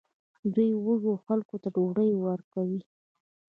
دوی 0.53 0.69
وږو 0.85 1.13
خلکو 1.25 1.55
ته 1.61 1.67
ډوډۍ 1.75 2.11
ورکوي. 2.25 2.81